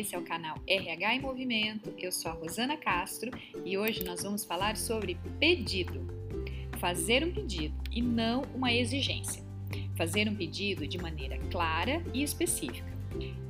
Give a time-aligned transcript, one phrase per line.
[0.00, 1.92] Esse é o canal RH em Movimento.
[1.98, 3.30] Eu sou a Rosana Castro
[3.66, 6.08] e hoje nós vamos falar sobre pedido.
[6.78, 9.44] Fazer um pedido e não uma exigência.
[9.98, 12.90] Fazer um pedido de maneira clara e específica.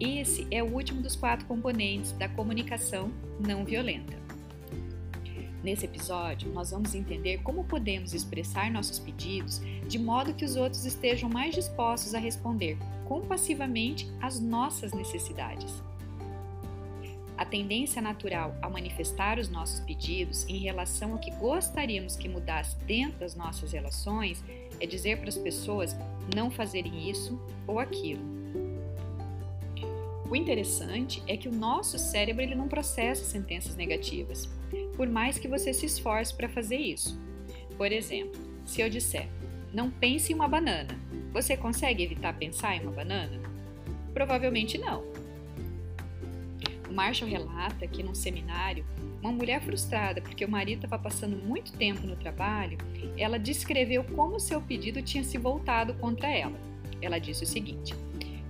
[0.00, 4.18] Esse é o último dos quatro componentes da comunicação não violenta.
[5.62, 10.84] Nesse episódio, nós vamos entender como podemos expressar nossos pedidos de modo que os outros
[10.84, 12.76] estejam mais dispostos a responder
[13.06, 15.88] compassivamente às nossas necessidades.
[17.40, 22.76] A tendência natural a manifestar os nossos pedidos em relação ao que gostaríamos que mudasse
[22.80, 24.44] dentro das nossas relações
[24.78, 25.96] é dizer para as pessoas
[26.34, 28.20] não fazerem isso ou aquilo.
[30.28, 34.46] O interessante é que o nosso cérebro ele não processa sentenças negativas
[34.94, 37.18] por mais que você se esforce para fazer isso.
[37.78, 39.26] Por exemplo, se eu disser,
[39.72, 40.94] não pense em uma banana,
[41.32, 43.40] você consegue evitar pensar em uma banana?
[44.12, 45.19] Provavelmente não.
[46.90, 48.84] O Marshall relata que num seminário,
[49.22, 52.76] uma mulher frustrada porque o marido estava passando muito tempo no trabalho,
[53.16, 56.58] ela descreveu como seu pedido tinha se voltado contra ela.
[57.00, 57.94] Ela disse o seguinte: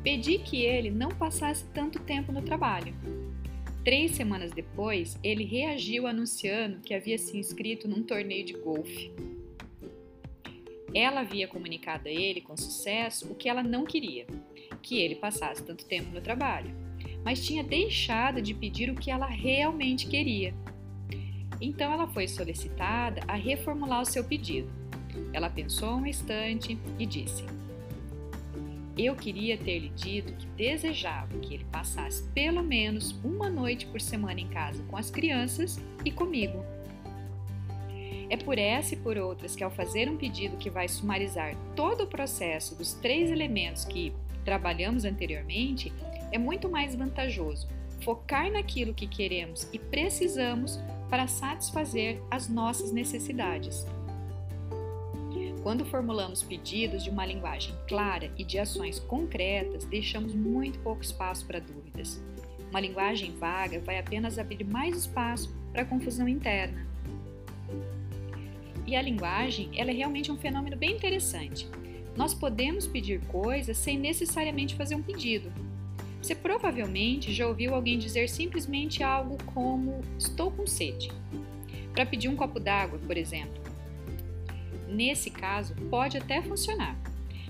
[0.02, 2.94] Pedi que ele não passasse tanto tempo no trabalho.
[3.84, 9.12] Três semanas depois, ele reagiu anunciando que havia se inscrito num torneio de golfe.
[10.94, 14.26] Ela havia comunicado a ele com sucesso o que ela não queria,
[14.82, 16.74] que ele passasse tanto tempo no trabalho,
[17.24, 20.54] mas tinha deixado de pedir o que ela realmente queria.
[21.60, 24.70] Então ela foi solicitada a reformular o seu pedido.
[25.32, 27.44] Ela pensou um instante e disse:
[29.02, 34.00] eu queria ter lhe dito que desejava que ele passasse pelo menos uma noite por
[34.00, 36.62] semana em casa com as crianças e comigo.
[38.28, 42.04] É por essa e por outras que, ao fazer um pedido que vai sumarizar todo
[42.04, 44.12] o processo dos três elementos que
[44.44, 45.92] trabalhamos anteriormente,
[46.32, 47.68] é muito mais vantajoso
[48.00, 53.86] focar naquilo que queremos e precisamos para satisfazer as nossas necessidades.
[55.62, 61.44] Quando formulamos pedidos de uma linguagem clara e de ações concretas, deixamos muito pouco espaço
[61.46, 62.20] para dúvidas.
[62.70, 66.86] Uma linguagem vaga vai apenas abrir mais espaço para confusão interna.
[68.86, 71.68] E a linguagem, ela é realmente um fenômeno bem interessante.
[72.16, 75.52] Nós podemos pedir coisas sem necessariamente fazer um pedido.
[76.20, 81.10] Você provavelmente já ouviu alguém dizer simplesmente algo como estou com sede.
[81.92, 83.60] Para pedir um copo d'água, por exemplo.
[84.88, 86.98] Nesse caso, pode até funcionar,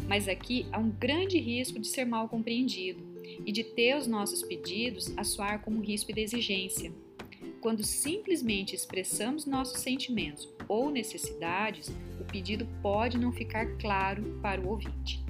[0.06, 3.02] mas aqui há um grande risco de ser mal compreendido
[3.44, 6.92] e de ter os nossos pedidos a soar como risco de exigência.
[7.60, 11.88] Quando simplesmente expressamos nossos sentimentos ou necessidades,
[12.18, 15.22] o pedido pode não ficar claro para o ouvinte.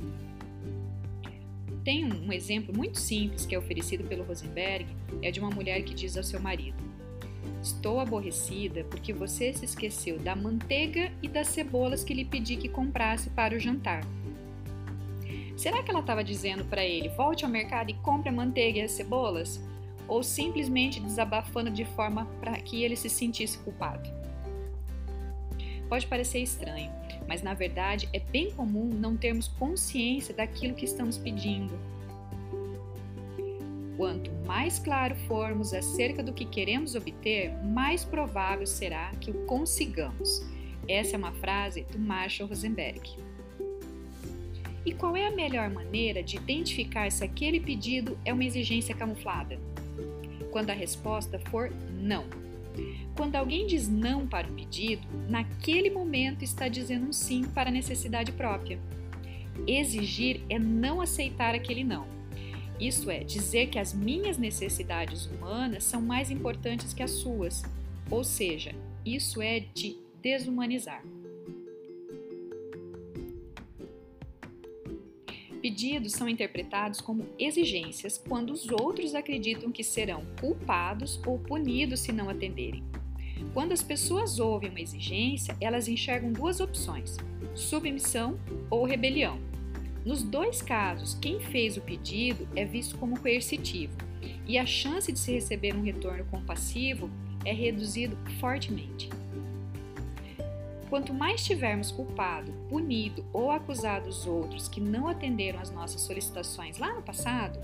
[1.85, 4.87] Tem um exemplo muito simples que é oferecido pelo Rosenberg,
[5.23, 6.77] é de uma mulher que diz ao seu marido:
[7.63, 12.69] Estou aborrecida porque você se esqueceu da manteiga e das cebolas que lhe pedi que
[12.69, 14.03] comprasse para o jantar.
[15.57, 18.83] Será que ela estava dizendo para ele: volte ao mercado e compre a manteiga e
[18.83, 19.61] as cebolas?
[20.07, 24.11] Ou simplesmente desabafando de forma para que ele se sentisse culpado?
[25.89, 26.91] Pode parecer estranho,
[27.31, 31.79] mas na verdade é bem comum não termos consciência daquilo que estamos pedindo
[34.01, 40.43] Quanto mais claro formos acerca do que queremos obter, mais provável será que o consigamos.
[40.89, 43.03] Essa é uma frase do Marshall Rosenberg.
[44.87, 49.61] E qual é a melhor maneira de identificar se aquele pedido é uma exigência camuflada?
[50.51, 51.71] Quando a resposta for
[52.01, 52.25] não.
[53.17, 57.73] Quando alguém diz não para o pedido, naquele momento está dizendo um sim para a
[57.73, 58.79] necessidade própria.
[59.67, 62.21] Exigir é não aceitar aquele não
[62.81, 67.63] isso é, dizer que as minhas necessidades humanas são mais importantes que as suas.
[68.11, 68.75] Ou seja,
[69.05, 71.03] isso é de desumanizar.
[75.61, 82.13] Pedidos são interpretados como exigências quando os outros acreditam que serão culpados ou punidos se
[82.13, 82.83] não atenderem.
[83.53, 87.19] Quando as pessoas ouvem uma exigência, elas enxergam duas opções:
[87.55, 88.41] submissão
[88.71, 89.39] ou rebelião.
[90.05, 93.93] Nos dois casos, quem fez o pedido é visto como coercitivo
[94.47, 97.11] e a chance de se receber um retorno compassivo
[97.45, 99.11] é reduzido fortemente.
[100.91, 106.79] Quanto mais tivermos culpado, punido ou acusado os outros que não atenderam às nossas solicitações
[106.79, 107.61] lá no passado,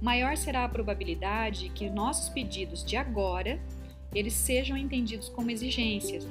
[0.00, 3.60] maior será a probabilidade de que nossos pedidos de agora
[4.14, 6.26] eles sejam entendidos como exigências.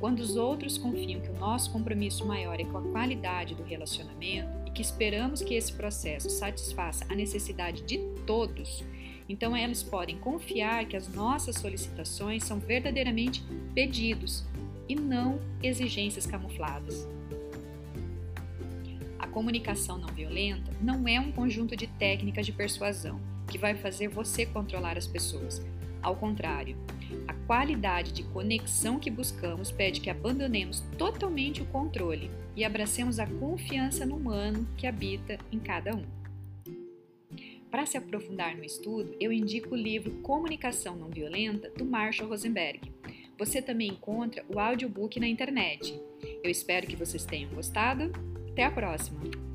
[0.00, 4.50] Quando os outros confiam que o nosso compromisso maior é com a qualidade do relacionamento
[4.66, 8.82] e que esperamos que esse processo satisfaça a necessidade de todos,
[9.28, 13.42] então eles podem confiar que as nossas solicitações são verdadeiramente
[13.74, 14.44] pedidos
[14.88, 17.08] e não exigências camufladas.
[19.18, 24.08] A comunicação não violenta não é um conjunto de técnicas de persuasão que vai fazer
[24.08, 25.62] você controlar as pessoas.
[26.02, 26.76] Ao contrário,
[27.28, 33.26] a qualidade de conexão que buscamos pede que abandonemos totalmente o controle e abracemos a
[33.26, 36.21] confiança no humano que habita em cada um.
[37.72, 42.92] Para se aprofundar no estudo, eu indico o livro Comunicação Não Violenta, do Marshall Rosenberg.
[43.38, 45.98] Você também encontra o audiobook na internet.
[46.44, 48.12] Eu espero que vocês tenham gostado.
[48.50, 49.51] Até a próxima!